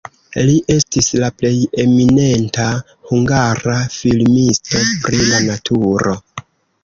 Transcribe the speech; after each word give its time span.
Li 0.45 0.53
estis 0.75 1.09
la 1.23 1.27
plej 1.41 1.51
eminenta 1.83 2.65
hungara 3.11 3.77
filmisto 3.97 4.83
pri 5.05 5.19
la 5.27 5.43
naturo. 5.51 6.17